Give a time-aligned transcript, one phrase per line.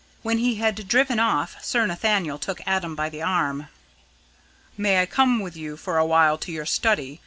[0.23, 3.67] When he had driven off, Sir Nathaniel took Adam by the arm.
[4.75, 7.19] "May I come with you for a while to your study?